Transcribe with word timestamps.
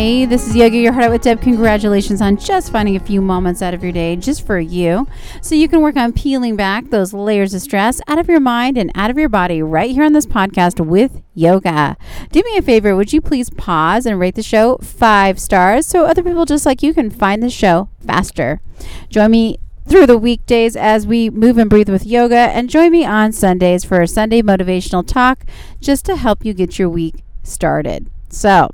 Hey, 0.00 0.24
this 0.24 0.48
is 0.48 0.56
Yoga 0.56 0.78
Your 0.78 0.94
Heart 0.94 1.04
Out 1.04 1.10
with 1.10 1.20
Deb. 1.20 1.42
Congratulations 1.42 2.22
on 2.22 2.38
just 2.38 2.72
finding 2.72 2.96
a 2.96 3.00
few 3.00 3.20
moments 3.20 3.60
out 3.60 3.74
of 3.74 3.82
your 3.82 3.92
day 3.92 4.16
just 4.16 4.46
for 4.46 4.58
you. 4.58 5.06
So 5.42 5.54
you 5.54 5.68
can 5.68 5.82
work 5.82 5.96
on 5.96 6.14
peeling 6.14 6.56
back 6.56 6.88
those 6.88 7.12
layers 7.12 7.52
of 7.52 7.60
stress 7.60 8.00
out 8.08 8.18
of 8.18 8.26
your 8.26 8.40
mind 8.40 8.78
and 8.78 8.90
out 8.94 9.10
of 9.10 9.18
your 9.18 9.28
body 9.28 9.62
right 9.62 9.90
here 9.90 10.04
on 10.04 10.14
this 10.14 10.24
podcast 10.24 10.82
with 10.82 11.20
yoga. 11.34 11.98
Do 12.32 12.40
me 12.42 12.56
a 12.56 12.62
favor, 12.62 12.96
would 12.96 13.12
you 13.12 13.20
please 13.20 13.50
pause 13.50 14.06
and 14.06 14.18
rate 14.18 14.36
the 14.36 14.42
show 14.42 14.78
five 14.78 15.38
stars 15.38 15.84
so 15.84 16.06
other 16.06 16.22
people 16.22 16.46
just 16.46 16.64
like 16.64 16.82
you 16.82 16.94
can 16.94 17.10
find 17.10 17.42
the 17.42 17.50
show 17.50 17.90
faster? 18.06 18.62
Join 19.10 19.32
me 19.32 19.58
through 19.86 20.06
the 20.06 20.16
weekdays 20.16 20.76
as 20.76 21.06
we 21.06 21.28
move 21.28 21.58
and 21.58 21.68
breathe 21.68 21.90
with 21.90 22.06
yoga, 22.06 22.36
and 22.36 22.70
join 22.70 22.90
me 22.90 23.04
on 23.04 23.32
Sundays 23.32 23.84
for 23.84 24.00
a 24.00 24.08
Sunday 24.08 24.40
motivational 24.40 25.06
talk 25.06 25.44
just 25.78 26.06
to 26.06 26.16
help 26.16 26.42
you 26.42 26.54
get 26.54 26.78
your 26.78 26.88
week 26.88 27.16
started. 27.42 28.08
So, 28.30 28.70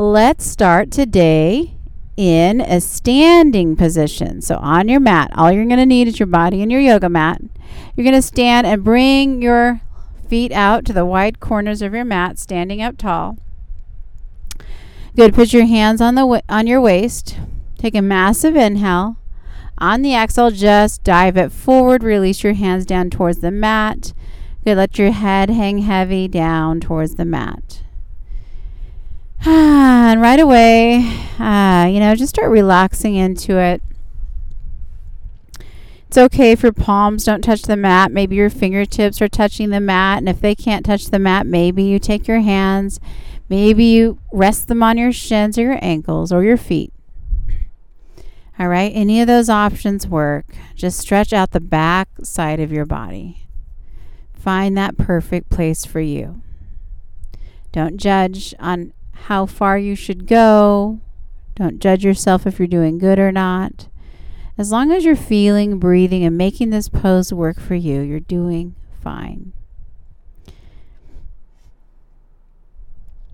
Let's 0.00 0.46
start 0.46 0.92
today 0.92 1.74
in 2.16 2.60
a 2.60 2.80
standing 2.80 3.74
position. 3.74 4.40
So, 4.42 4.54
on 4.58 4.86
your 4.86 5.00
mat, 5.00 5.32
all 5.34 5.50
you're 5.50 5.64
going 5.64 5.78
to 5.78 5.86
need 5.86 6.06
is 6.06 6.20
your 6.20 6.28
body 6.28 6.62
and 6.62 6.70
your 6.70 6.80
yoga 6.80 7.08
mat. 7.08 7.40
You're 7.96 8.04
going 8.04 8.14
to 8.14 8.22
stand 8.22 8.64
and 8.64 8.84
bring 8.84 9.42
your 9.42 9.80
feet 10.28 10.52
out 10.52 10.84
to 10.84 10.92
the 10.92 11.04
wide 11.04 11.40
corners 11.40 11.82
of 11.82 11.94
your 11.94 12.04
mat, 12.04 12.38
standing 12.38 12.80
up 12.80 12.96
tall. 12.96 13.38
Good. 15.16 15.34
Put 15.34 15.52
your 15.52 15.66
hands 15.66 16.00
on 16.00 16.14
the 16.14 16.44
on 16.48 16.68
your 16.68 16.80
waist. 16.80 17.36
Take 17.76 17.96
a 17.96 18.00
massive 18.00 18.54
inhale. 18.54 19.16
On 19.78 20.02
the 20.02 20.14
exhale, 20.14 20.52
just 20.52 21.02
dive 21.02 21.36
it 21.36 21.50
forward. 21.50 22.04
Release 22.04 22.44
your 22.44 22.54
hands 22.54 22.86
down 22.86 23.10
towards 23.10 23.38
the 23.38 23.50
mat. 23.50 24.12
Good. 24.64 24.76
Let 24.76 24.96
your 24.96 25.10
head 25.10 25.50
hang 25.50 25.78
heavy 25.78 26.28
down 26.28 26.78
towards 26.78 27.16
the 27.16 27.24
mat. 27.24 27.82
And 29.50 30.20
right 30.20 30.40
away, 30.40 30.98
uh, 31.38 31.88
you 31.90 32.00
know, 32.00 32.14
just 32.14 32.30
start 32.30 32.50
relaxing 32.50 33.14
into 33.14 33.58
it. 33.58 33.82
It's 36.08 36.16
okay 36.16 36.52
if 36.52 36.62
your 36.62 36.72
palms 36.72 37.24
don't 37.24 37.42
touch 37.42 37.62
the 37.62 37.76
mat. 37.76 38.10
Maybe 38.10 38.36
your 38.36 38.48
fingertips 38.48 39.20
are 39.20 39.28
touching 39.28 39.70
the 39.70 39.80
mat. 39.80 40.18
And 40.18 40.28
if 40.28 40.40
they 40.40 40.54
can't 40.54 40.84
touch 40.86 41.06
the 41.06 41.18
mat, 41.18 41.46
maybe 41.46 41.82
you 41.82 41.98
take 41.98 42.26
your 42.26 42.40
hands, 42.40 42.98
maybe 43.48 43.84
you 43.84 44.18
rest 44.32 44.68
them 44.68 44.82
on 44.82 44.96
your 44.96 45.12
shins 45.12 45.58
or 45.58 45.62
your 45.62 45.78
ankles 45.82 46.32
or 46.32 46.42
your 46.42 46.56
feet. 46.56 46.92
All 48.58 48.68
right, 48.68 48.90
any 48.94 49.20
of 49.20 49.26
those 49.26 49.48
options 49.48 50.08
work. 50.08 50.46
Just 50.74 50.98
stretch 50.98 51.32
out 51.32 51.52
the 51.52 51.60
back 51.60 52.08
side 52.22 52.58
of 52.58 52.72
your 52.72 52.86
body. 52.86 53.46
Find 54.32 54.76
that 54.76 54.96
perfect 54.96 55.50
place 55.50 55.84
for 55.84 56.00
you. 56.00 56.40
Don't 57.70 57.98
judge 57.98 58.54
on 58.58 58.92
how 59.24 59.46
far 59.46 59.78
you 59.78 59.94
should 59.94 60.26
go. 60.26 61.00
Don't 61.54 61.80
judge 61.80 62.04
yourself 62.04 62.46
if 62.46 62.58
you're 62.58 62.68
doing 62.68 62.98
good 62.98 63.18
or 63.18 63.32
not. 63.32 63.88
As 64.56 64.72
long 64.72 64.90
as 64.90 65.04
you're 65.04 65.16
feeling, 65.16 65.78
breathing, 65.78 66.24
and 66.24 66.36
making 66.36 66.70
this 66.70 66.88
pose 66.88 67.32
work 67.32 67.60
for 67.60 67.74
you, 67.74 68.00
you're 68.00 68.20
doing 68.20 68.74
fine. 69.02 69.52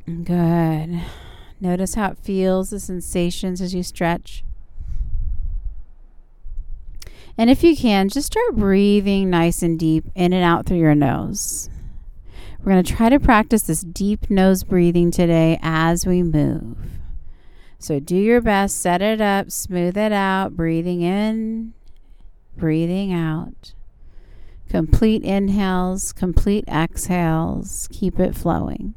Good. 0.07 1.01
Notice 1.61 1.95
how 1.95 2.11
it 2.11 2.19
feels, 2.19 2.71
the 2.71 2.81
sensations 2.81 3.63
as 3.63 3.75
you 3.75 3.83
stretch. 3.83 4.45
And 7.39 7.49
if 7.49 7.65
you 7.65 7.75
can, 7.75 8.09
just 8.11 8.27
start 8.27 8.55
breathing 8.57 9.31
nice 9.31 9.63
and 9.63 9.79
deep 9.79 10.05
in 10.15 10.33
and 10.33 10.45
out 10.45 10.67
through 10.67 10.79
your 10.79 10.95
nose. 10.95 11.71
We're 12.65 12.73
going 12.73 12.85
to 12.85 12.95
try 12.95 13.11
to 13.11 13.21
practice 13.21 13.65
this 13.65 13.83
deep 13.83 14.31
nose 14.31 14.65
breathing 14.65 15.11
today 15.11 15.59
as 15.61 16.07
we 16.07 16.23
move. 16.23 16.79
So 17.79 18.01
do 18.01 18.17
your 18.17 18.41
best, 18.41 18.81
set 18.81 19.03
it 19.03 19.21
up, 19.21 19.51
smooth 19.51 19.99
it 19.99 20.13
out, 20.13 20.57
breathing 20.57 21.03
in, 21.03 21.75
breathing 22.57 23.13
out. 23.13 23.75
Complete 24.71 25.23
inhales, 25.23 26.15
complete 26.15 26.65
exhales. 26.67 27.87
Keep 27.93 28.19
it 28.19 28.35
flowing. 28.35 28.95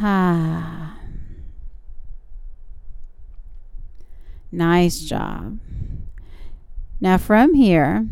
Ah. 0.00 0.98
Nice 4.54 5.00
job. 5.00 5.58
Now, 7.00 7.16
from 7.16 7.54
here, 7.54 8.06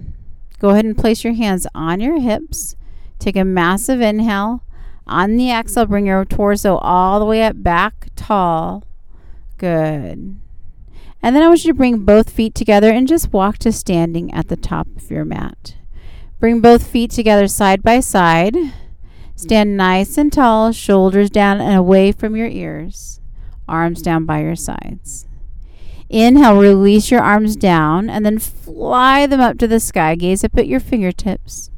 go 0.59 0.71
ahead 0.71 0.87
and 0.87 0.97
place 0.97 1.23
your 1.23 1.35
hands 1.35 1.67
on 1.75 2.01
your 2.01 2.19
hips 2.19 2.77
Take 3.21 3.37
a 3.37 3.45
massive 3.45 4.01
inhale. 4.01 4.65
On 5.07 5.37
the 5.37 5.51
exhale, 5.51 5.87
bring 5.87 6.07
your 6.07 6.25
torso 6.25 6.79
all 6.79 7.21
the 7.21 7.27
way 7.27 7.45
up 7.45 7.63
back 7.63 8.09
tall. 8.17 8.85
Good. 9.59 10.41
And 11.23 11.37
then 11.37 11.43
I 11.43 11.49
want 11.49 11.65
you 11.65 11.73
to 11.73 11.77
bring 11.77 12.05
both 12.05 12.31
feet 12.31 12.55
together 12.55 12.91
and 12.91 13.07
just 13.07 13.33
walk 13.33 13.59
to 13.59 13.73
standing 13.73 14.33
at 14.33 14.49
the 14.49 14.57
top 14.57 14.89
of 14.97 15.11
your 15.11 15.25
mat. 15.25 15.77
Bring 16.39 16.61
both 16.61 16.87
feet 16.87 17.11
together 17.11 17.47
side 17.47 17.83
by 17.83 18.01
side. 18.01 18.57
Stand 19.37 19.77
nice 19.77 20.17
and 20.17 20.33
tall, 20.33 20.73
shoulders 20.73 21.29
down 21.29 21.61
and 21.61 21.77
away 21.77 22.13
from 22.13 22.37
your 22.37 22.49
ears, 22.49 23.21
arms 23.69 24.01
down 24.01 24.25
by 24.25 24.41
your 24.41 24.57
sides. 24.57 25.27
Inhale, 26.09 26.59
release 26.59 27.11
your 27.11 27.21
arms 27.21 27.55
down 27.57 28.09
and 28.11 28.25
then 28.25 28.39
fly 28.39 29.27
them 29.27 29.41
up 29.41 29.59
to 29.59 29.69
the 29.69 29.81
sky. 29.81 30.15
Gaze 30.15 30.43
up 30.43 30.57
at 30.57 30.67
your 30.67 30.81
fingertips. 30.81 31.71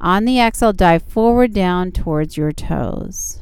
On 0.00 0.24
the 0.24 0.40
exhale, 0.40 0.72
dive 0.72 1.02
forward 1.02 1.52
down 1.52 1.92
towards 1.92 2.36
your 2.36 2.52
toes. 2.52 3.40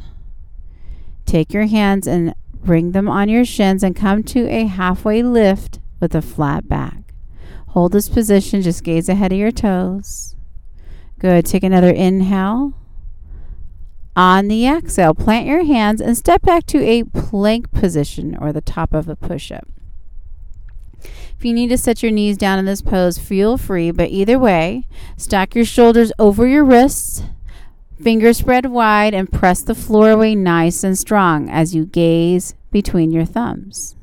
Take 1.24 1.52
your 1.52 1.66
hands 1.66 2.06
and 2.06 2.34
bring 2.52 2.92
them 2.92 3.08
on 3.08 3.28
your 3.28 3.44
shins 3.44 3.82
and 3.82 3.94
come 3.94 4.22
to 4.24 4.48
a 4.48 4.66
halfway 4.66 5.22
lift 5.22 5.78
with 6.00 6.14
a 6.14 6.22
flat 6.22 6.68
back. 6.68 7.14
Hold 7.68 7.92
this 7.92 8.08
position, 8.08 8.62
just 8.62 8.82
gaze 8.82 9.08
ahead 9.08 9.32
of 9.32 9.38
your 9.38 9.52
toes. 9.52 10.34
Good. 11.18 11.46
Take 11.46 11.64
another 11.64 11.90
inhale. 11.90 12.74
On 14.16 14.48
the 14.48 14.66
exhale, 14.66 15.14
plant 15.14 15.46
your 15.46 15.64
hands 15.64 16.00
and 16.00 16.16
step 16.16 16.42
back 16.42 16.66
to 16.66 16.82
a 16.82 17.04
plank 17.04 17.70
position 17.70 18.36
or 18.36 18.52
the 18.52 18.60
top 18.60 18.92
of 18.92 19.08
a 19.08 19.14
push 19.14 19.52
up. 19.52 19.68
If 21.00 21.44
you 21.44 21.52
need 21.52 21.68
to 21.68 21.78
set 21.78 22.02
your 22.02 22.12
knees 22.12 22.36
down 22.36 22.58
in 22.58 22.64
this 22.64 22.82
pose, 22.82 23.18
feel 23.18 23.56
free, 23.56 23.90
but 23.90 24.10
either 24.10 24.38
way, 24.38 24.86
stack 25.16 25.54
your 25.54 25.64
shoulders 25.64 26.12
over 26.18 26.46
your 26.46 26.64
wrists, 26.64 27.22
fingers 28.02 28.38
spread 28.38 28.66
wide, 28.66 29.14
and 29.14 29.32
press 29.32 29.62
the 29.62 29.74
floor 29.74 30.10
away 30.10 30.34
nice 30.34 30.82
and 30.82 30.98
strong 30.98 31.48
as 31.48 31.74
you 31.74 31.84
gaze 31.84 32.54
between 32.70 33.12
your 33.12 33.24
thumbs. 33.24 33.94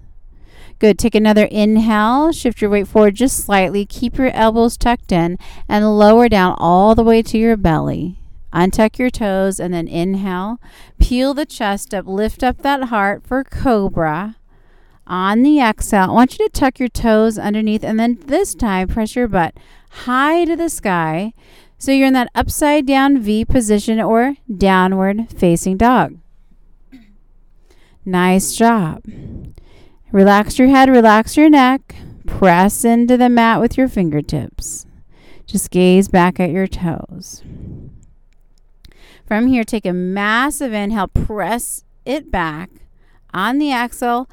Good. 0.77 0.99
Take 0.99 1.15
another 1.15 1.45
inhale. 1.45 2.31
Shift 2.33 2.61
your 2.61 2.69
weight 2.69 2.87
forward 2.87 3.15
just 3.15 3.37
slightly. 3.37 3.85
Keep 3.85 4.17
your 4.17 4.31
elbows 4.31 4.75
tucked 4.75 5.11
in 5.11 5.37
and 5.69 5.97
lower 5.97 6.27
down 6.27 6.55
all 6.57 6.95
the 6.95 7.03
way 7.03 7.21
to 7.21 7.37
your 7.37 7.55
belly. 7.55 8.19
Untuck 8.53 8.97
your 8.99 9.09
toes 9.09 9.59
and 9.59 9.73
then 9.73 9.87
inhale. 9.87 10.59
Peel 10.99 11.33
the 11.33 11.45
chest 11.45 11.93
up. 11.93 12.05
Lift 12.05 12.43
up 12.43 12.61
that 12.61 12.83
heart 12.83 13.25
for 13.25 13.43
cobra. 13.43 14.35
On 15.07 15.43
the 15.43 15.59
exhale, 15.59 16.09
I 16.09 16.13
want 16.13 16.37
you 16.37 16.45
to 16.45 16.51
tuck 16.51 16.79
your 16.79 16.89
toes 16.89 17.37
underneath 17.37 17.83
and 17.83 17.99
then 17.99 18.17
this 18.25 18.55
time 18.55 18.87
press 18.87 19.15
your 19.15 19.27
butt 19.27 19.55
high 19.89 20.45
to 20.45 20.55
the 20.55 20.69
sky. 20.69 21.33
So 21.77 21.91
you're 21.91 22.07
in 22.07 22.13
that 22.13 22.31
upside 22.33 22.85
down 22.85 23.19
V 23.19 23.45
position 23.45 23.99
or 23.99 24.35
downward 24.55 25.29
facing 25.29 25.77
dog. 25.77 26.17
Nice 28.03 28.55
job. 28.55 29.03
Relax 30.11 30.57
your 30.57 30.69
head, 30.69 30.89
relax 30.89 31.37
your 31.37 31.49
neck. 31.49 31.95
Press 32.25 32.83
into 32.83 33.17
the 33.17 33.29
mat 33.29 33.59
with 33.59 33.77
your 33.77 33.87
fingertips. 33.87 34.85
Just 35.45 35.69
gaze 35.69 36.07
back 36.07 36.39
at 36.39 36.49
your 36.49 36.67
toes. 36.67 37.43
From 39.25 39.47
here, 39.47 39.63
take 39.63 39.85
a 39.85 39.93
massive 39.93 40.73
inhale, 40.73 41.07
press 41.07 41.83
it 42.05 42.31
back. 42.31 42.69
On 43.33 43.57
the 43.57 43.71
exhale, 43.71 44.29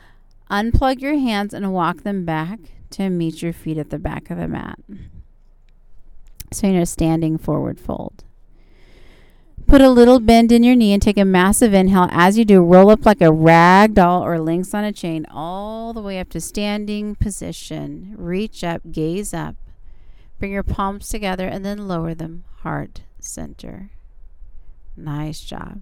Unplug 0.53 1.01
your 1.01 1.19
hands 1.19 1.55
and 1.55 1.73
walk 1.73 2.03
them 2.03 2.27
back 2.27 2.59
to 2.91 3.09
meet 3.09 3.41
your 3.41 3.55
feet 3.55 3.79
at 3.79 3.89
the 3.89 3.99
back 3.99 4.31
of 4.31 4.37
the 4.37 4.47
mat. 4.47 4.79
So 6.53 6.67
you're 6.67 6.85
standing 6.85 7.39
forward 7.39 7.81
fold. 7.81 8.25
Put 9.67 9.81
a 9.81 9.89
little 9.89 10.21
bend 10.21 10.53
in 10.53 10.63
your 10.63 10.77
knee 10.77 10.93
and 10.93 11.01
take 11.01 11.17
a 11.17 11.25
massive 11.25 11.73
inhale. 11.73 12.09
As 12.11 12.37
you 12.37 12.45
do, 12.45 12.61
roll 12.61 12.91
up 12.91 13.07
like 13.07 13.23
a 13.23 13.33
rag 13.33 13.95
doll 13.95 14.23
or 14.23 14.39
links 14.39 14.75
on 14.75 14.85
a 14.85 14.93
chain 14.93 15.25
all 15.31 15.95
the 15.95 16.03
way 16.03 16.21
up 16.21 16.29
to 16.31 16.41
standing 16.41 17.15
position. 17.15 18.15
Reach 18.19 18.63
up, 18.63 18.83
gaze 18.93 19.33
up. 19.33 19.57
Bring 20.39 20.53
your 20.53 20.63
palms 20.63 21.09
together 21.09 21.49
and 21.49 21.65
then 21.65 21.89
lower 21.89 22.13
them, 22.13 22.45
heart 22.59 23.01
center. 23.21 23.93
Nice 24.99 25.41
job. 25.41 25.81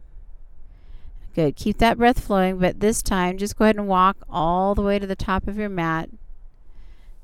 Good. 1.35 1.55
Keep 1.56 1.79
that 1.79 1.99
breath 1.99 2.21
flowing, 2.21 2.59
but 2.59 2.81
this 2.81 3.03
time 3.03 3.38
just 3.38 3.56
go 3.56 3.65
ahead 3.65 3.77
and 3.77 3.87
walk 3.87 4.17
all 4.29 4.75
the 4.75 4.82
way 4.82 4.99
to 4.99 5.06
the 5.06 5.15
top 5.15 5.47
of 5.47 5.56
your 5.56 5.69
mat. 5.69 6.11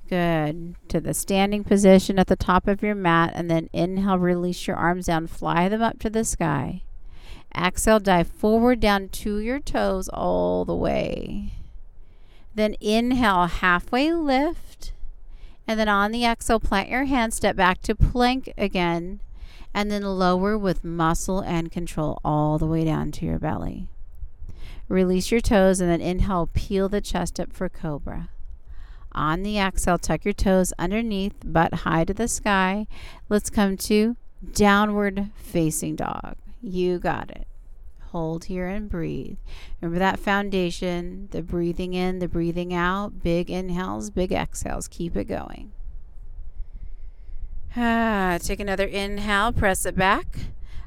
Good. 0.08 0.76
To 0.88 1.00
the 1.00 1.12
standing 1.12 1.64
position 1.64 2.18
at 2.18 2.28
the 2.28 2.36
top 2.36 2.68
of 2.68 2.82
your 2.82 2.94
mat, 2.94 3.32
and 3.34 3.50
then 3.50 3.68
inhale, 3.72 4.18
release 4.18 4.66
your 4.66 4.76
arms 4.76 5.06
down, 5.06 5.26
fly 5.26 5.68
them 5.68 5.82
up 5.82 5.98
to 6.00 6.10
the 6.10 6.24
sky. 6.24 6.82
Exhale, 7.56 7.98
dive 7.98 8.28
forward 8.28 8.78
down 8.78 9.08
to 9.08 9.38
your 9.38 9.58
toes 9.58 10.08
all 10.08 10.64
the 10.64 10.76
way. 10.76 11.54
Then 12.54 12.76
inhale, 12.80 13.46
halfway 13.46 14.12
lift. 14.12 14.92
And 15.66 15.80
then 15.80 15.88
on 15.88 16.12
the 16.12 16.24
exhale, 16.24 16.60
plant 16.60 16.88
your 16.88 17.06
hand, 17.06 17.34
step 17.34 17.56
back 17.56 17.82
to 17.82 17.96
plank 17.96 18.52
again. 18.56 19.20
And 19.74 19.90
then 19.90 20.02
lower 20.02 20.56
with 20.56 20.84
muscle 20.84 21.40
and 21.40 21.72
control 21.72 22.20
all 22.24 22.56
the 22.58 22.66
way 22.66 22.84
down 22.84 23.10
to 23.12 23.26
your 23.26 23.38
belly. 23.38 23.88
Release 24.88 25.30
your 25.30 25.40
toes 25.40 25.80
and 25.80 25.90
then 25.90 26.00
inhale, 26.00 26.48
peel 26.52 26.88
the 26.88 27.00
chest 27.00 27.40
up 27.40 27.52
for 27.52 27.68
cobra. 27.68 28.28
On 29.12 29.42
the 29.42 29.58
exhale, 29.58 29.98
tuck 29.98 30.24
your 30.24 30.34
toes 30.34 30.72
underneath, 30.78 31.34
butt 31.44 31.72
high 31.74 32.04
to 32.04 32.14
the 32.14 32.28
sky. 32.28 32.86
Let's 33.28 33.50
come 33.50 33.76
to 33.78 34.16
downward 34.52 35.30
facing 35.34 35.96
dog. 35.96 36.36
You 36.62 36.98
got 36.98 37.30
it. 37.30 37.46
Hold 38.10 38.44
here 38.44 38.68
and 38.68 38.88
breathe. 38.88 39.38
Remember 39.80 39.98
that 39.98 40.20
foundation 40.20 41.28
the 41.32 41.42
breathing 41.42 41.94
in, 41.94 42.18
the 42.18 42.28
breathing 42.28 42.72
out, 42.72 43.22
big 43.22 43.50
inhales, 43.50 44.10
big 44.10 44.32
exhales. 44.32 44.86
Keep 44.86 45.16
it 45.16 45.24
going. 45.24 45.72
Ah, 47.76 48.38
take 48.42 48.60
another 48.60 48.86
inhale, 48.86 49.52
press 49.52 49.84
it 49.84 49.96
back. 49.96 50.26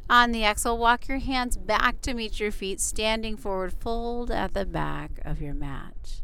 On 0.10 0.32
the 0.32 0.44
exhale, 0.44 0.76
walk 0.76 1.08
your 1.08 1.20
hands 1.20 1.56
back 1.56 2.02
to 2.02 2.16
meet 2.16 2.40
your 2.40 2.52
feet, 2.52 2.82
standing 2.82 3.38
forward, 3.38 3.74
fold 3.74 4.32
at 4.32 4.56
the 4.56 4.66
back 4.66 5.12
of 5.24 5.40
your 5.40 5.54
mat. 5.54 6.22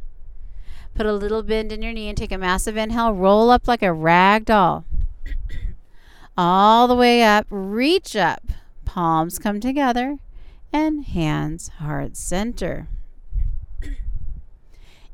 Put 0.96 1.06
a 1.06 1.14
little 1.14 1.44
bend 1.44 1.72
in 1.72 1.84
your 1.84 1.94
knee 1.94 2.10
and 2.10 2.18
take 2.18 2.32
a 2.32 2.38
massive 2.40 2.78
inhale. 2.78 3.14
Roll 3.14 3.52
up 3.52 3.68
like 3.68 3.84
a 3.84 3.94
rag 3.94 4.46
doll. 4.46 4.86
All 6.38 6.88
the 6.88 6.96
way 6.96 7.22
up, 7.22 7.46
reach 7.52 8.16
up. 8.16 8.42
Palms 8.86 9.38
come 9.38 9.60
together 9.60 10.18
and 10.74 11.06
hands 11.06 11.68
heart 11.78 12.18
center. 12.18 12.88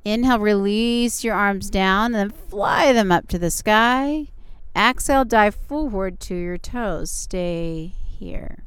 Inhale, 0.06 0.39
release 0.39 1.25
your 1.25 1.35
arms 1.35 1.69
down 1.69 2.15
and 2.15 2.33
fly 2.33 2.94
them 2.94 3.12
up 3.12 3.27
to 3.29 3.39
the 3.39 3.51
sky. 3.51 4.27
Exhale, 4.74 5.25
dive 5.25 5.56
forward 5.56 6.21
to 6.21 6.35
your 6.35 6.57
toes. 6.57 7.12
Stay 7.12 7.95
here. 8.21 8.63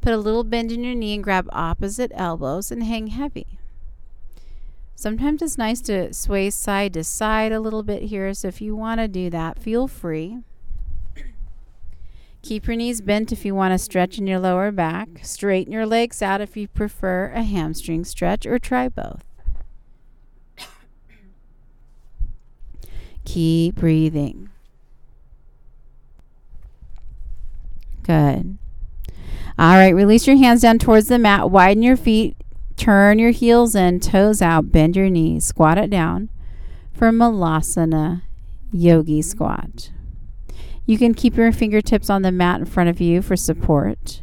Put 0.00 0.14
a 0.14 0.16
little 0.16 0.44
bend 0.44 0.72
in 0.72 0.82
your 0.82 0.94
knee 0.94 1.14
and 1.14 1.22
grab 1.22 1.46
opposite 1.52 2.10
elbows 2.14 2.70
and 2.70 2.82
hang 2.82 3.08
heavy. 3.08 3.58
Sometimes 4.94 5.42
it's 5.42 5.58
nice 5.58 5.80
to 5.82 6.14
sway 6.14 6.50
side 6.50 6.94
to 6.94 7.04
side 7.04 7.52
a 7.52 7.60
little 7.60 7.82
bit 7.82 8.04
here, 8.04 8.32
so 8.32 8.48
if 8.48 8.62
you 8.62 8.76
want 8.76 9.00
to 9.00 9.08
do 9.08 9.28
that, 9.30 9.58
feel 9.58 9.88
free. 9.88 10.38
Keep 12.42 12.66
your 12.66 12.76
knees 12.76 13.00
bent 13.02 13.32
if 13.32 13.44
you 13.44 13.54
want 13.54 13.72
to 13.72 13.78
stretch 13.78 14.16
in 14.16 14.26
your 14.26 14.38
lower 14.38 14.70
back. 14.70 15.08
Straighten 15.22 15.72
your 15.72 15.84
legs 15.84 16.22
out 16.22 16.40
if 16.40 16.56
you 16.56 16.68
prefer 16.68 17.32
a 17.34 17.42
hamstring 17.42 18.04
stretch, 18.04 18.46
or 18.46 18.58
try 18.58 18.88
both. 18.88 19.24
Keep 23.24 23.76
breathing. 23.76 24.48
Good. 28.10 28.58
All 29.56 29.76
right, 29.76 29.94
release 29.94 30.26
your 30.26 30.36
hands 30.36 30.62
down 30.62 30.80
towards 30.80 31.06
the 31.06 31.16
mat. 31.16 31.48
Widen 31.48 31.84
your 31.84 31.96
feet. 31.96 32.36
Turn 32.76 33.20
your 33.20 33.30
heels 33.30 33.76
in, 33.76 34.00
toes 34.00 34.42
out. 34.42 34.72
Bend 34.72 34.96
your 34.96 35.08
knees. 35.08 35.46
Squat 35.46 35.78
it 35.78 35.90
down 35.90 36.28
for 36.92 37.12
Malasana 37.12 38.22
Yogi 38.72 39.22
Squat. 39.22 39.92
You 40.86 40.98
can 40.98 41.14
keep 41.14 41.36
your 41.36 41.52
fingertips 41.52 42.10
on 42.10 42.22
the 42.22 42.32
mat 42.32 42.58
in 42.58 42.66
front 42.66 42.90
of 42.90 43.00
you 43.00 43.22
for 43.22 43.36
support. 43.36 44.22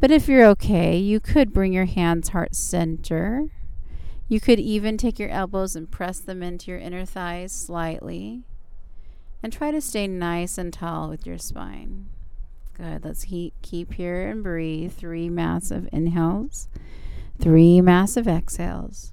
But 0.00 0.10
if 0.10 0.26
you're 0.26 0.46
okay, 0.46 0.96
you 0.96 1.20
could 1.20 1.52
bring 1.52 1.74
your 1.74 1.84
hands 1.84 2.30
heart 2.30 2.54
center. 2.54 3.50
You 4.28 4.40
could 4.40 4.58
even 4.58 4.96
take 4.96 5.18
your 5.18 5.28
elbows 5.28 5.76
and 5.76 5.90
press 5.90 6.20
them 6.20 6.42
into 6.42 6.70
your 6.70 6.80
inner 6.80 7.04
thighs 7.04 7.52
slightly. 7.52 8.44
And 9.42 9.52
try 9.52 9.72
to 9.72 9.82
stay 9.82 10.06
nice 10.06 10.56
and 10.56 10.72
tall 10.72 11.10
with 11.10 11.26
your 11.26 11.36
spine. 11.36 12.06
Good. 12.74 13.04
Let's 13.04 13.24
keep, 13.24 13.54
keep 13.62 13.94
here 13.94 14.28
and 14.28 14.42
breathe. 14.42 14.92
Three 14.92 15.28
massive 15.28 15.88
inhales, 15.92 16.68
three 17.40 17.80
massive 17.80 18.26
exhales. 18.26 19.12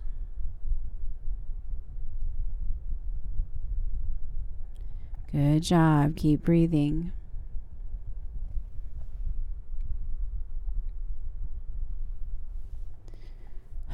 Good 5.32 5.62
job. 5.62 6.16
Keep 6.16 6.44
breathing. 6.44 7.12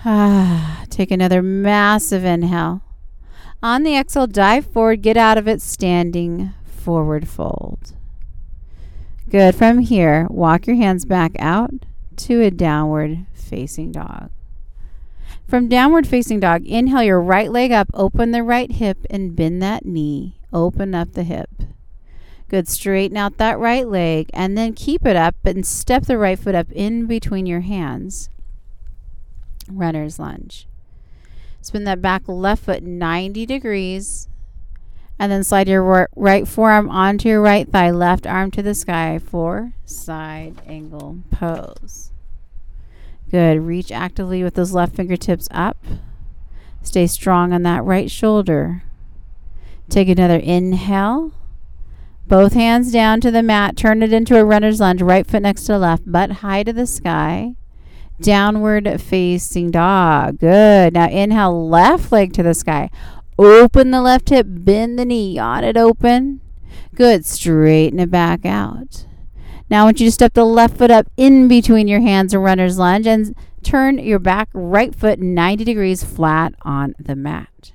Ah, 0.05 0.85
take 0.89 1.11
another 1.11 1.41
massive 1.41 2.23
inhale. 2.23 2.81
On 3.61 3.83
the 3.83 3.97
exhale, 3.97 4.27
dive 4.27 4.65
forward, 4.65 5.01
get 5.01 5.17
out 5.17 5.37
of 5.37 5.47
it 5.47 5.61
standing 5.61 6.53
forward 6.63 7.27
fold. 7.27 7.93
Good. 9.29 9.55
From 9.55 9.79
here, 9.79 10.25
walk 10.29 10.67
your 10.67 10.77
hands 10.77 11.03
back 11.03 11.33
out 11.37 11.71
to 12.15 12.41
a 12.41 12.49
downward 12.49 13.25
facing 13.33 13.91
dog. 13.91 14.29
From 15.47 15.67
downward 15.67 16.07
facing 16.07 16.39
dog, 16.39 16.65
inhale 16.65 17.03
your 17.03 17.19
right 17.19 17.51
leg 17.51 17.73
up, 17.73 17.89
open 17.93 18.31
the 18.31 18.41
right 18.41 18.71
hip, 18.71 18.99
and 19.09 19.35
bend 19.35 19.61
that 19.61 19.85
knee. 19.85 20.39
Open 20.53 20.95
up 20.95 21.11
the 21.11 21.23
hip. 21.23 21.49
Good. 22.47 22.69
Straighten 22.69 23.17
out 23.17 23.37
that 23.37 23.59
right 23.59 23.85
leg 23.85 24.29
and 24.33 24.57
then 24.57 24.73
keep 24.73 25.05
it 25.05 25.17
up 25.17 25.35
and 25.43 25.65
step 25.65 26.03
the 26.03 26.17
right 26.17 26.39
foot 26.39 26.55
up 26.55 26.71
in 26.71 27.05
between 27.05 27.45
your 27.45 27.59
hands. 27.59 28.29
Runner's 29.69 30.19
lunge. 30.19 30.67
Spin 31.61 31.83
that 31.83 32.01
back 32.01 32.23
left 32.27 32.63
foot 32.63 32.83
90 32.83 33.45
degrees 33.45 34.29
and 35.19 35.31
then 35.31 35.43
slide 35.43 35.67
your 35.67 36.07
right 36.15 36.47
forearm 36.47 36.89
onto 36.89 37.29
your 37.29 37.41
right 37.41 37.67
thigh, 37.69 37.91
left 37.91 38.27
arm 38.27 38.51
to 38.51 38.61
the 38.61 38.75
sky 38.75 39.19
for 39.19 39.73
side 39.85 40.61
angle 40.67 41.19
pose. 41.31 42.11
Good. 43.29 43.59
Reach 43.59 43.91
actively 43.91 44.43
with 44.43 44.53
those 44.53 44.73
left 44.73 44.95
fingertips 44.95 45.47
up. 45.51 45.77
Stay 46.81 47.07
strong 47.07 47.51
on 47.51 47.63
that 47.63 47.83
right 47.83 48.09
shoulder. 48.09 48.83
Take 49.89 50.07
another 50.07 50.37
inhale. 50.37 51.33
Both 52.27 52.53
hands 52.53 52.91
down 52.91 53.21
to 53.21 53.31
the 53.31 53.43
mat. 53.43 53.75
Turn 53.75 54.03
it 54.03 54.13
into 54.13 54.37
a 54.37 54.45
runner's 54.45 54.79
lunge. 54.79 55.01
Right 55.01 55.25
foot 55.25 55.41
next 55.41 55.63
to 55.65 55.77
left, 55.77 56.09
butt 56.09 56.31
high 56.31 56.63
to 56.63 56.73
the 56.73 56.87
sky. 56.87 57.55
Downward 58.21 58.99
facing 58.99 59.71
dog. 59.71 60.39
Good. 60.39 60.93
Now 60.93 61.09
inhale, 61.09 61.69
left 61.69 62.11
leg 62.11 62.33
to 62.33 62.43
the 62.43 62.53
sky. 62.53 62.89
Open 63.37 63.91
the 63.91 64.01
left 64.01 64.29
hip, 64.29 64.47
bend 64.49 64.97
the 64.97 65.05
knee, 65.05 65.33
yawn 65.33 65.63
it 65.63 65.77
open. 65.77 66.41
Good. 66.95 67.25
Straighten 67.25 67.99
it 67.99 68.09
back 68.09 68.45
out. 68.45 69.05
Now 69.69 69.81
I 69.81 69.83
want 69.85 69.99
you 69.99 70.07
to 70.07 70.11
step 70.11 70.33
the 70.33 70.45
left 70.45 70.77
foot 70.77 70.89
up 70.89 71.07
in 71.17 71.47
between 71.47 71.87
your 71.87 71.99
hands, 71.99 72.33
a 72.33 72.39
runner's 72.39 72.79
lunge, 72.79 73.05
and 73.05 73.35
turn 73.61 73.99
your 73.99 74.19
back 74.19 74.49
right 74.53 74.95
foot 74.95 75.19
90 75.19 75.63
degrees 75.63 76.03
flat 76.03 76.55
on 76.63 76.95
the 76.97 77.15
mat. 77.15 77.73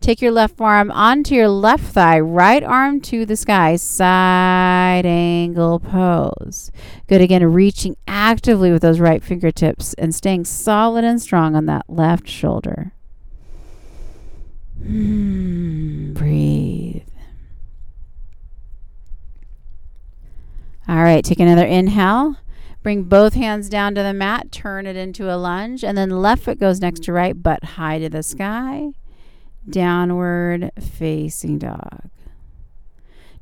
Take 0.00 0.22
your 0.22 0.32
left 0.32 0.58
arm 0.58 0.90
onto 0.90 1.34
your 1.34 1.50
left 1.50 1.84
thigh, 1.84 2.18
right 2.20 2.64
arm 2.64 3.02
to 3.02 3.26
the 3.26 3.36
sky, 3.36 3.76
side 3.76 5.04
angle 5.04 5.78
pose. 5.78 6.70
Good 7.06 7.20
again, 7.20 7.44
reaching 7.52 7.96
actively 8.08 8.72
with 8.72 8.80
those 8.80 9.00
right 9.00 9.22
fingertips 9.22 9.92
and 9.94 10.14
staying 10.14 10.46
solid 10.46 11.04
and 11.04 11.20
strong 11.20 11.54
on 11.54 11.66
that 11.66 11.84
left 11.86 12.26
shoulder. 12.26 12.94
Hmm, 14.82 16.12
breathe. 16.14 17.02
All 20.88 21.02
right, 21.02 21.24
take 21.24 21.38
another 21.38 21.64
inhale. 21.64 22.36
Bring 22.82 23.04
both 23.04 23.34
hands 23.34 23.68
down 23.68 23.94
to 23.94 24.02
the 24.02 24.14
mat, 24.14 24.50
turn 24.50 24.86
it 24.86 24.96
into 24.96 25.32
a 25.32 25.36
lunge, 25.36 25.84
and 25.84 25.96
then 25.96 26.10
left 26.10 26.44
foot 26.44 26.58
goes 26.58 26.80
next 26.80 27.04
to 27.04 27.12
right, 27.12 27.40
butt 27.40 27.62
high 27.62 27.98
to 27.98 28.08
the 28.08 28.22
sky. 28.22 28.88
Downward 29.68 30.70
facing 30.80 31.58
dog. 31.58 32.08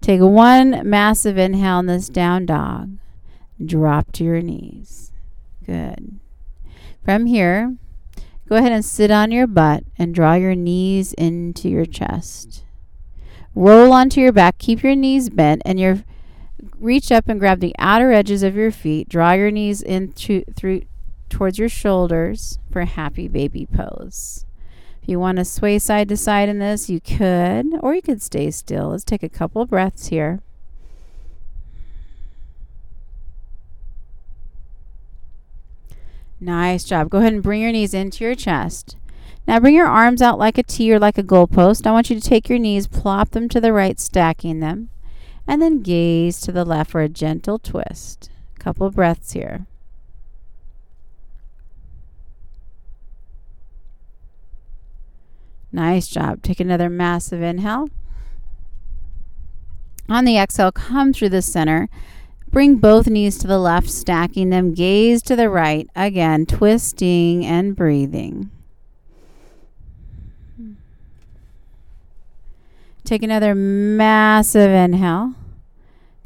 Take 0.01 0.21
one 0.21 0.83
massive 0.85 1.39
inhale 1.39 1.79
in 1.79 1.87
this 1.87 2.09
down 2.09 2.47
dog. 2.47 2.99
Drop 3.65 4.13
to 4.13 4.25
your 4.25 4.43
knees. 4.43 5.13
Good. 5.65 6.19
From 7.05 7.27
here, 7.27 7.77
Go 8.49 8.57
ahead 8.57 8.73
and 8.73 8.85
sit 8.85 9.11
on 9.11 9.31
your 9.31 9.47
butt 9.47 9.85
and 9.99 10.15
draw 10.15 10.33
your 10.33 10.55
knees 10.55 11.13
into 11.15 11.69
your 11.69 11.85
chest. 11.85 12.65
Roll 13.55 13.93
onto 13.93 14.23
your 14.23 14.33
back. 14.33 14.57
Keep 14.57 14.83
your 14.83 14.95
knees 14.95 15.29
bent 15.29 15.61
and 15.67 15.79
your 15.79 16.03
reach 16.79 17.13
up 17.13 17.29
and 17.29 17.39
grab 17.39 17.61
the 17.61 17.75
outer 17.79 18.11
edges 18.11 18.43
of 18.43 18.57
your 18.57 18.71
feet. 18.71 19.09
Draw 19.09 19.33
your 19.33 19.51
knees 19.51 19.83
in 19.83 20.13
to, 20.13 20.45
through 20.57 20.83
towards 21.29 21.59
your 21.59 21.69
shoulders 21.69 22.59
for 22.71 22.85
happy 22.85 23.29
baby 23.29 23.67
pose. 23.67 24.47
If 25.03 25.11
you 25.11 25.21
want 25.21 25.37
to 25.37 25.45
sway 25.45 25.79
side 25.79 26.09
to 26.09 26.17
side 26.17 26.49
in 26.49 26.59
this, 26.59 26.89
you 26.89 27.01
could, 27.01 27.67
or 27.81 27.95
you 27.95 28.03
could 28.03 28.23
stay 28.23 28.51
still. 28.51 28.91
Let's 28.91 29.05
take 29.05 29.23
a 29.23 29.29
couple 29.29 29.67
breaths 29.67 30.07
here. 30.07 30.41
Nice 36.41 36.85
job. 36.85 37.11
Go 37.11 37.19
ahead 37.19 37.33
and 37.33 37.43
bring 37.43 37.63
your 37.63 37.73
knees 37.73 37.95
into 37.95 38.25
your 38.25 38.35
chest. 38.35 38.97
Now 39.47 39.59
bring 39.61 39.75
your 39.75 39.87
arms 39.87 40.23
out 40.23 40.39
like 40.39 40.59
a 40.59 40.63
T 40.63 40.93
or 40.93 40.99
like 40.99 41.19
a 41.19 41.23
goalpost. 41.23 41.87
I 41.87 41.93
want 41.93 42.11
you 42.11 42.21
to 42.21 42.27
take 42.29 42.49
your 42.49 42.59
knees, 42.59 42.87
plop 42.87 43.31
them 43.31 43.49
to 43.49 43.61
the 43.61 43.73
right, 43.73 43.99
stacking 43.99 44.61
them, 44.61 44.91
and 45.47 45.61
then 45.61 45.83
gaze 45.83 46.41
to 46.43 46.53
the 46.53 46.65
left 46.65 46.91
for 46.91 47.01
a 47.01 47.09
gentle 47.09 47.59
twist. 47.59 48.31
Couple 48.59 48.91
breaths 48.91 49.33
here. 49.33 49.67
Nice 55.73 56.09
job. 56.09 56.43
Take 56.43 56.61
another 56.61 56.89
massive 56.89 57.43
inhale. 57.43 57.89
On 60.09 60.25
the 60.25 60.39
exhale, 60.39 60.73
come 60.73 61.13
through 61.13 61.29
the 61.29 61.43
center. 61.43 61.89
Bring 62.51 62.77
both 62.77 63.07
knees 63.07 63.39
to 63.39 63.47
the 63.47 63.59
left, 63.59 63.91
stacking 63.91 64.51
them. 64.51 64.75
Gaze 64.75 65.23
to 65.23 65.37
the 65.37 65.51
right. 65.51 65.89
Again, 65.95 66.47
twisting 66.47 67.45
and 67.45 67.77
breathing. 67.77 68.51
Take 73.05 73.23
another 73.23 73.55
massive 73.55 74.71
inhale. 74.71 75.35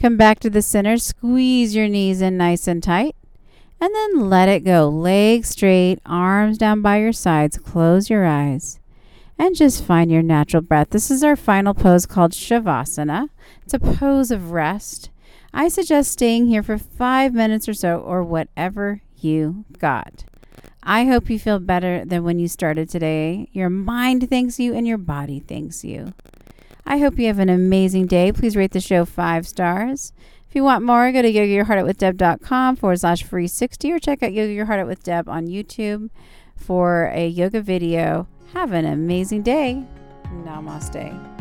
Come 0.00 0.16
back 0.16 0.40
to 0.40 0.50
the 0.50 0.62
center. 0.62 0.96
Squeeze 0.96 1.74
your 1.74 1.88
knees 1.88 2.20
in 2.20 2.36
nice 2.36 2.66
and 2.66 2.82
tight. 2.82 3.14
And 3.80 3.94
then 3.94 4.30
let 4.30 4.48
it 4.48 4.64
go. 4.64 4.88
Legs 4.88 5.50
straight, 5.50 6.00
arms 6.06 6.58
down 6.58 6.82
by 6.82 6.98
your 6.98 7.12
sides. 7.12 7.58
Close 7.58 8.08
your 8.08 8.24
eyes 8.24 8.78
and 9.38 9.56
just 9.56 9.84
find 9.84 10.10
your 10.10 10.22
natural 10.22 10.62
breath. 10.62 10.90
This 10.90 11.10
is 11.10 11.24
our 11.24 11.34
final 11.34 11.74
pose 11.74 12.06
called 12.06 12.30
Shavasana. 12.30 13.28
It's 13.64 13.74
a 13.74 13.80
pose 13.80 14.30
of 14.30 14.52
rest. 14.52 15.10
I 15.52 15.68
suggest 15.68 16.12
staying 16.12 16.46
here 16.46 16.62
for 16.62 16.78
five 16.78 17.34
minutes 17.34 17.68
or 17.68 17.74
so, 17.74 17.98
or 17.98 18.22
whatever 18.22 19.02
you 19.18 19.64
got. 19.78 20.24
I 20.82 21.04
hope 21.04 21.30
you 21.30 21.38
feel 21.38 21.60
better 21.60 22.04
than 22.04 22.24
when 22.24 22.38
you 22.38 22.48
started 22.48 22.88
today. 22.88 23.48
Your 23.52 23.70
mind 23.70 24.28
thanks 24.28 24.58
you 24.58 24.74
and 24.74 24.86
your 24.86 24.98
body 24.98 25.40
thanks 25.40 25.84
you. 25.84 26.14
I 26.84 26.98
hope 26.98 27.18
you 27.18 27.28
have 27.28 27.38
an 27.38 27.48
amazing 27.48 28.06
day. 28.06 28.32
Please 28.32 28.56
rate 28.56 28.72
the 28.72 28.80
show 28.80 29.04
five 29.04 29.46
stars. 29.46 30.12
If 30.48 30.56
you 30.56 30.64
want 30.64 30.84
more, 30.84 31.12
go 31.12 31.22
to 31.22 31.32
yogayourheartoutwithdeb.com 31.32 32.76
forward 32.76 33.00
slash 33.00 33.22
free 33.22 33.46
60 33.46 33.92
or 33.92 33.98
check 33.98 34.22
out 34.22 34.32
Yoga 34.32 34.52
Your 34.52 34.66
Heart 34.66 34.80
Out 34.80 34.86
with 34.86 35.02
Deb 35.02 35.28
on 35.28 35.46
YouTube 35.46 36.10
for 36.56 37.10
a 37.14 37.28
yoga 37.28 37.60
video 37.62 38.26
have 38.52 38.72
an 38.72 38.84
amazing 38.84 39.42
day. 39.42 39.82
Namaste. 40.44 41.31